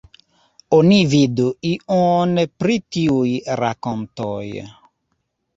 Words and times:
Oni 0.77 0.95
vidu 1.11 1.45
ion 1.73 2.33
pri 2.63 2.79
tiuj 2.97 3.29
rakontoj. 3.63 4.43